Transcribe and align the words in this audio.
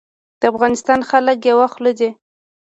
د 0.39 0.41
افغانستان 0.51 0.99
خلک 1.09 1.37
یوه 1.51 1.67
خوله 1.73 1.91
دي 1.99 2.09